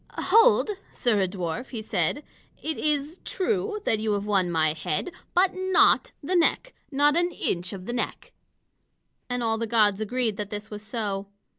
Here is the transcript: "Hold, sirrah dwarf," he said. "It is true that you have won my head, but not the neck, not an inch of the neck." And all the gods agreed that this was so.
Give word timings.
"Hold, 0.17 0.71
sirrah 0.91 1.27
dwarf," 1.27 1.67
he 1.69 1.83
said. 1.83 2.23
"It 2.59 2.79
is 2.79 3.19
true 3.23 3.81
that 3.85 3.99
you 3.99 4.13
have 4.13 4.25
won 4.25 4.49
my 4.49 4.73
head, 4.73 5.11
but 5.35 5.51
not 5.53 6.11
the 6.23 6.35
neck, 6.35 6.73
not 6.89 7.15
an 7.15 7.29
inch 7.31 7.71
of 7.71 7.85
the 7.85 7.93
neck." 7.93 8.33
And 9.29 9.43
all 9.43 9.59
the 9.59 9.67
gods 9.67 10.01
agreed 10.01 10.37
that 10.37 10.49
this 10.49 10.71
was 10.71 10.81
so. 10.81 11.27